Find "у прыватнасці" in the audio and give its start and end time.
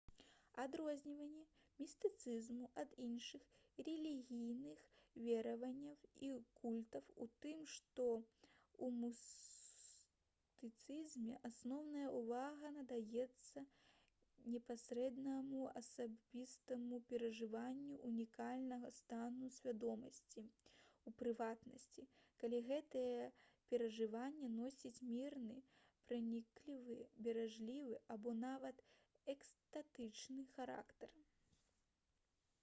21.09-22.05